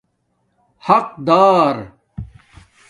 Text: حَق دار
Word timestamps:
حَق 0.79 1.15
دار 1.25 1.93